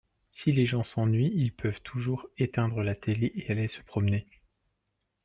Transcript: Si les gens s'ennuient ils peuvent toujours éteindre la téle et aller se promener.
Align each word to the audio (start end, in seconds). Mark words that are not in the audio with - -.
Si 0.31 0.51
les 0.51 0.65
gens 0.65 0.81
s'ennuient 0.81 1.31
ils 1.35 1.53
peuvent 1.53 1.81
toujours 1.83 2.25
éteindre 2.39 2.81
la 2.81 2.95
téle 2.95 3.23
et 3.25 3.45
aller 3.49 3.67
se 3.67 3.81
promener. 3.83 4.25